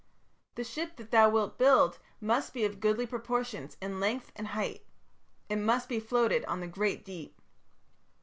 The 0.55 0.63
ship 0.63 0.95
that 0.95 1.11
thou 1.11 1.29
wilt 1.29 1.59
build 1.59 1.99
must 2.19 2.55
be 2.55 2.65
of 2.65 2.79
goodly 2.79 3.05
proportions 3.05 3.77
in 3.79 3.99
length 3.99 4.31
and 4.35 4.47
height. 4.47 4.83
It 5.47 5.57
must 5.57 5.87
be 5.87 5.99
floated 5.99 6.43
on 6.45 6.59
the 6.59 6.65
great 6.65 7.05
deep.' 7.05 7.39